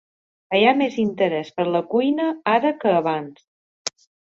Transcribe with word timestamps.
Hi 0.59 0.61
ha 0.69 0.73
més 0.79 0.97
interès 1.03 1.53
per 1.59 1.67
la 1.77 1.83
cuina 1.95 2.29
ara 2.59 2.77
que 2.83 2.99
abans. 3.05 4.07